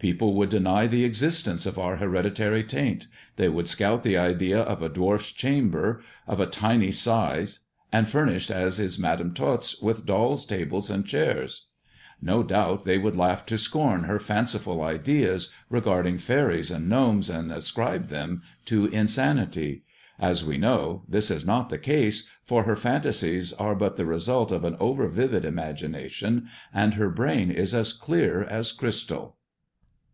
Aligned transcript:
People 0.00 0.34
would 0.34 0.50
deny 0.50 0.86
the 0.86 1.02
existence 1.02 1.64
of 1.64 1.78
our 1.78 1.96
hereditary 1.96 2.62
taint; 2.62 3.06
they 3.36 3.48
would 3.48 3.66
scout 3.66 4.02
the 4.02 4.18
idea 4.18 4.58
of 4.60 4.82
a 4.82 4.90
dwarf's 4.90 5.32
chamber 5.32 6.02
of 6.26 6.38
a 6.40 6.46
tiny 6.46 6.90
size 6.90 7.60
and 7.90 8.06
furnished, 8.06 8.50
as 8.50 8.78
is 8.78 8.98
Madam 8.98 9.32
Tot's, 9.32 9.80
with 9.80 10.04
doll's 10.04 10.44
tables 10.44 10.90
and 10.90 11.06
chairs. 11.06 11.68
No 12.20 12.42
doubt 12.42 12.84
they 12.84 12.98
would 12.98 13.16
laugh 13.16 13.46
to 13.46 13.56
scorn 13.56 14.02
her 14.04 14.18
fanciful 14.18 14.82
ideas 14.82 15.50
regarding 15.70 16.18
faeries 16.18 16.70
and 16.70 16.86
gnomes, 16.86 17.30
and 17.30 17.50
ascribe 17.50 18.08
them 18.08 18.42
to 18.66 18.84
insanity. 18.88 19.84
As 20.18 20.44
we 20.44 20.58
know, 20.58 21.04
this 21.08 21.30
is 21.30 21.46
not 21.46 21.70
the 21.70 21.78
case, 21.78 22.28
for 22.44 22.64
her 22.64 22.76
fantasies 22.76 23.54
are 23.54 23.74
but 23.74 23.96
the 23.96 24.04
result 24.04 24.52
of 24.52 24.64
an 24.64 24.76
over 24.78 25.08
vivid 25.08 25.46
imagination, 25.46 26.46
and 26.74 26.92
her 26.92 27.08
brain 27.08 27.50
is 27.50 27.74
as 27.74 27.94
clear 27.94 28.42
as 28.44 28.70
crystal. 28.70 29.38